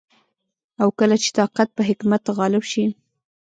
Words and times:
او 0.81 0.87
کله 0.99 1.15
چي 1.23 1.29
طاقت 1.39 1.67
په 1.73 1.81
حکمت 1.89 2.23
غالب 2.37 2.63
سي 2.71 2.83